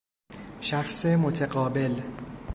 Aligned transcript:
شخص 0.61 1.05
متقابل 1.05 2.01